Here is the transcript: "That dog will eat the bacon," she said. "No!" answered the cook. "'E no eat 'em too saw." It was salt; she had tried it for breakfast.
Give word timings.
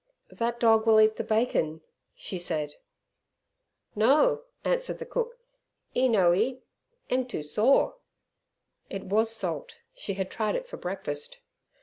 "That 0.31 0.59
dog 0.59 0.87
will 0.87 0.99
eat 0.99 1.17
the 1.17 1.23
bacon," 1.23 1.81
she 2.15 2.39
said. 2.39 2.73
"No!" 3.95 4.45
answered 4.65 4.97
the 4.97 5.05
cook. 5.05 5.37
"'E 5.95 6.09
no 6.09 6.33
eat 6.33 6.63
'em 7.11 7.27
too 7.27 7.43
saw." 7.43 7.93
It 8.89 9.03
was 9.03 9.29
salt; 9.29 9.77
she 9.93 10.15
had 10.15 10.31
tried 10.31 10.55
it 10.55 10.67
for 10.67 10.77
breakfast. 10.77 11.41